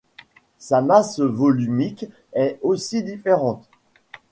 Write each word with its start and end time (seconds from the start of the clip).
Sa 0.57 0.81
masse 0.81 1.19
volumique 1.19 2.07
est 2.33 2.57
aussi 2.63 3.03
différente. 3.03 3.69